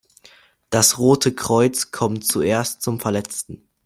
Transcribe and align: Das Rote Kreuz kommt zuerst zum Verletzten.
Das 0.71 0.97
Rote 0.97 1.31
Kreuz 1.35 1.91
kommt 1.91 2.25
zuerst 2.25 2.81
zum 2.81 2.99
Verletzten. 2.99 3.69